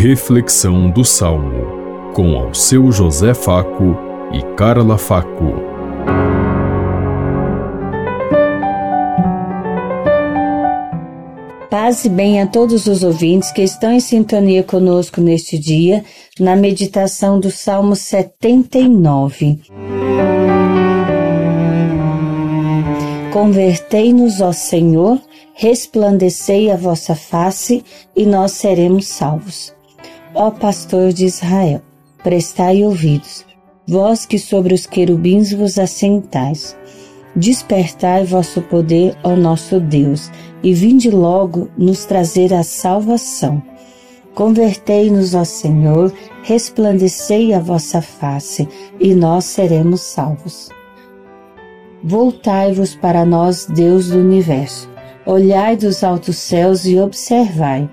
Reflexão 0.00 0.88
do 0.88 1.04
Salmo, 1.04 2.12
com 2.14 2.36
ao 2.36 2.54
seu 2.54 2.92
José 2.92 3.34
Faco 3.34 3.96
e 4.32 4.40
Carla 4.54 4.96
Faco. 4.96 5.54
Paz 11.68 12.04
e 12.04 12.08
bem 12.08 12.40
a 12.40 12.46
todos 12.46 12.86
os 12.86 13.02
ouvintes 13.02 13.50
que 13.50 13.60
estão 13.60 13.90
em 13.90 13.98
sintonia 13.98 14.62
conosco 14.62 15.20
neste 15.20 15.58
dia, 15.58 16.04
na 16.38 16.54
meditação 16.54 17.40
do 17.40 17.50
Salmo 17.50 17.96
79. 17.96 19.58
Convertei-nos, 23.32 24.40
ó 24.40 24.52
Senhor, 24.52 25.20
resplandecei 25.54 26.70
a 26.70 26.76
vossa 26.76 27.16
face 27.16 27.82
e 28.14 28.24
nós 28.24 28.52
seremos 28.52 29.08
salvos. 29.08 29.76
Ó 30.34 30.50
pastor 30.50 31.12
de 31.12 31.24
Israel, 31.24 31.80
prestai 32.22 32.84
ouvidos, 32.84 33.46
vós 33.86 34.26
que 34.26 34.38
sobre 34.38 34.74
os 34.74 34.86
querubins 34.86 35.52
vos 35.52 35.78
assentais. 35.78 36.76
Despertai 37.34 38.24
vosso 38.24 38.60
poder, 38.62 39.16
ó 39.24 39.34
nosso 39.34 39.80
Deus, 39.80 40.30
e 40.62 40.74
vinde 40.74 41.10
logo 41.10 41.68
nos 41.78 42.04
trazer 42.04 42.52
a 42.52 42.62
salvação. 42.62 43.62
Convertei-nos, 44.34 45.34
ó 45.34 45.44
Senhor, 45.44 46.12
resplandecei 46.42 47.54
a 47.54 47.58
vossa 47.58 48.02
face, 48.02 48.68
e 49.00 49.14
nós 49.14 49.44
seremos 49.44 50.02
salvos. 50.02 50.68
Voltai-vos 52.04 52.94
para 52.94 53.24
nós, 53.24 53.66
Deus 53.66 54.10
do 54.10 54.18
universo. 54.18 54.88
Olhai 55.26 55.76
dos 55.76 56.04
altos 56.04 56.36
céus 56.36 56.84
e 56.86 56.98
observai. 56.98 57.88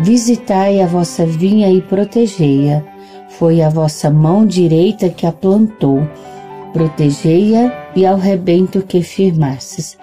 Visitai 0.00 0.80
a 0.80 0.86
vossa 0.86 1.24
vinha 1.24 1.70
e 1.70 1.80
protegei-a. 1.80 2.82
Foi 3.28 3.62
a 3.62 3.68
vossa 3.68 4.10
mão 4.10 4.44
direita 4.44 5.08
que 5.08 5.26
a 5.26 5.32
plantou. 5.32 6.06
Protegei-a 6.72 7.90
e 7.94 8.04
ao 8.04 8.16
rebento 8.16 8.82
que 8.82 9.02
firmastes. 9.02 9.98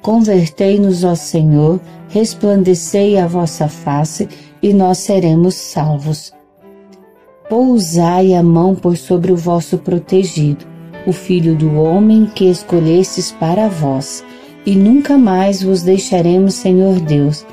Convertei-nos, 0.00 1.04
ó 1.04 1.14
Senhor, 1.14 1.80
resplandecei 2.08 3.18
a 3.18 3.26
vossa 3.26 3.68
face 3.68 4.28
e 4.62 4.72
nós 4.72 4.98
seremos 4.98 5.54
salvos. 5.54 6.32
Pousai 7.48 8.34
a 8.34 8.42
mão 8.42 8.74
por 8.74 8.96
sobre 8.96 9.32
o 9.32 9.36
vosso 9.36 9.78
protegido 9.78 10.70
o 11.06 11.12
Filho 11.12 11.56
do 11.56 11.74
Homem 11.76 12.26
que 12.26 12.44
escolhestes 12.44 13.32
para 13.32 13.68
vós, 13.68 14.24
e 14.66 14.76
nunca 14.76 15.16
mais 15.16 15.62
vos 15.62 15.82
deixaremos, 15.82 16.54
Senhor 16.54 17.00
Deus. 17.00 17.46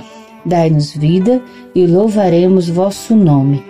Dai-nos 0.47 0.95
vida 0.95 1.41
e 1.75 1.85
louvaremos 1.85 2.69
vosso 2.69 3.13
nome. 3.13 3.61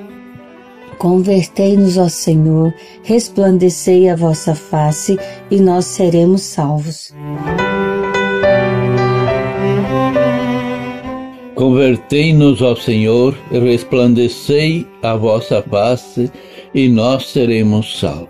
Convertei-nos, 1.00 1.98
ó 1.98 2.08
Senhor, 2.08 2.72
resplandecei 3.04 4.08
a 4.10 4.16
vossa 4.16 4.54
face, 4.54 5.18
e 5.50 5.60
nós 5.60 5.86
seremos 5.86 6.42
salvos. 6.42 7.14
Convertei-nos 11.56 12.62
ao 12.62 12.76
Senhor, 12.76 13.36
resplandecei 13.52 14.86
a 15.02 15.16
vossa 15.16 15.64
face, 15.64 16.32
e 16.76 16.88
nós 16.88 17.28
seremos 17.28 18.00
salvos. 18.00 18.30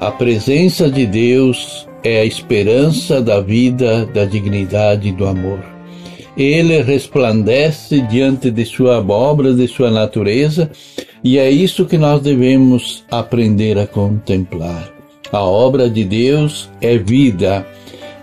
A 0.00 0.10
presença 0.10 0.90
de 0.90 1.04
Deus 1.04 1.86
é 2.02 2.20
a 2.20 2.24
esperança 2.24 3.20
da 3.20 3.40
vida, 3.40 4.06
da 4.06 4.24
dignidade 4.24 5.08
e 5.08 5.12
do 5.12 5.26
amor. 5.26 5.77
Ele 6.38 6.80
resplandece 6.82 8.00
diante 8.00 8.48
de 8.48 8.64
sua 8.64 9.00
obra, 9.00 9.52
de 9.52 9.66
sua 9.66 9.90
natureza, 9.90 10.70
e 11.24 11.36
é 11.36 11.50
isso 11.50 11.84
que 11.84 11.98
nós 11.98 12.22
devemos 12.22 13.04
aprender 13.10 13.76
a 13.76 13.88
contemplar. 13.88 14.88
A 15.32 15.42
obra 15.42 15.90
de 15.90 16.04
Deus 16.04 16.70
é 16.80 16.96
vida, 16.96 17.66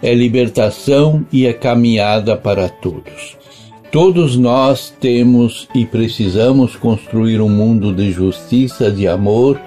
é 0.01 0.13
libertação 0.13 1.25
e 1.29 1.45
é 1.45 1.51
caminhada 1.51 2.37
para 2.37 2.69
todos. 2.69 3.35
Todos 3.91 4.37
nós 4.37 4.93
temos 4.99 5.67
e 5.75 5.85
precisamos 5.85 6.75
construir 6.75 7.41
um 7.41 7.49
mundo 7.49 7.93
de 7.93 8.11
justiça, 8.11 8.89
de 8.89 9.07
amor, 9.07 9.59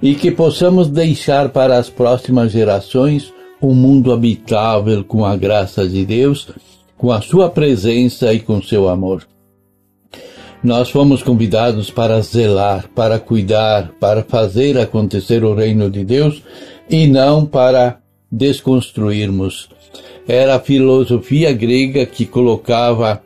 e 0.00 0.14
que 0.14 0.30
possamos 0.30 0.88
deixar 0.88 1.48
para 1.48 1.78
as 1.78 1.90
próximas 1.90 2.52
gerações 2.52 3.32
um 3.60 3.74
mundo 3.74 4.12
habitável 4.12 5.04
com 5.04 5.24
a 5.24 5.36
graça 5.36 5.86
de 5.86 6.04
Deus, 6.04 6.48
com 7.02 7.10
a 7.10 7.20
sua 7.20 7.50
presença 7.50 8.32
e 8.32 8.38
com 8.38 8.62
seu 8.62 8.88
amor. 8.88 9.26
Nós 10.62 10.88
fomos 10.88 11.20
convidados 11.20 11.90
para 11.90 12.20
zelar, 12.20 12.88
para 12.94 13.18
cuidar, 13.18 13.90
para 13.98 14.22
fazer 14.22 14.78
acontecer 14.78 15.42
o 15.42 15.52
reino 15.52 15.90
de 15.90 16.04
Deus 16.04 16.40
e 16.88 17.08
não 17.08 17.44
para 17.44 17.98
desconstruirmos. 18.30 19.68
Era 20.28 20.54
a 20.54 20.60
filosofia 20.60 21.52
grega 21.52 22.06
que 22.06 22.24
colocava 22.24 23.20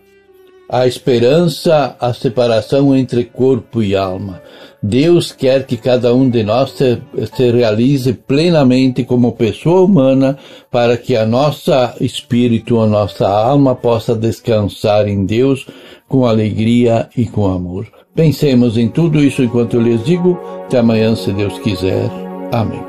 a 0.71 0.87
esperança, 0.87 1.95
a 2.01 2.15
separação 2.15 2.97
entre 2.97 3.25
corpo 3.25 3.83
e 3.83 3.95
alma. 3.95 4.41
Deus 4.83 5.33
quer 5.33 5.67
que 5.67 5.77
cada 5.77 6.15
um 6.15 6.29
de 6.29 6.43
nós 6.43 6.71
se, 6.73 7.01
se, 7.35 7.51
realize 7.51 8.13
plenamente 8.13 9.05
como 9.05 9.33
pessoa 9.33 9.83
humana 9.83 10.39
para 10.71 10.97
que 10.97 11.17
a 11.17 11.27
nossa 11.27 11.95
espírito, 12.01 12.81
a 12.81 12.87
nossa 12.87 13.29
alma 13.29 13.75
possa 13.75 14.15
descansar 14.15 15.09
em 15.09 15.25
Deus 15.25 15.67
com 16.09 16.27
alegria 16.27 17.09
e 17.17 17.27
com 17.27 17.47
amor. 17.47 17.87
Pensemos 18.15 18.79
em 18.79 18.89
tudo 18.89 19.23
isso 19.23 19.43
enquanto 19.43 19.75
eu 19.75 19.83
lhes 19.83 20.05
digo. 20.05 20.39
Até 20.65 20.79
amanhã, 20.79 21.15
se 21.15 21.33
Deus 21.33 21.59
quiser. 21.59 22.11
Amém. 22.53 22.81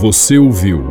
Você 0.00 0.38
ouviu 0.38 0.84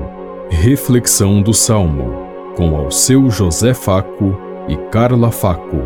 Reflexão 0.49 1.41
do 1.41 1.53
Salmo 1.53 2.27
com 2.55 2.75
ao 2.75 2.91
seu 2.91 3.29
José 3.29 3.73
Faco 3.73 4.35
e 4.67 4.75
Carla 4.91 5.31
Faco. 5.31 5.77